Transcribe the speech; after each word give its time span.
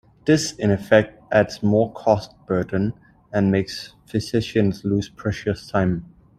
This 0.25 0.53
in 0.53 0.71
effect 0.71 1.21
adds 1.31 1.61
more 1.61 1.93
cost 1.93 2.33
burden 2.47 2.93
and 3.31 3.51
makes 3.51 3.93
physicians 4.07 4.83
lose 4.83 5.09
precious 5.09 5.67
time. 5.67 6.05